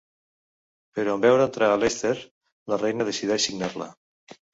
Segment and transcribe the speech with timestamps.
[0.99, 2.13] Però en veure entrar a Leicester,
[2.73, 3.89] la reina decideix signar-la.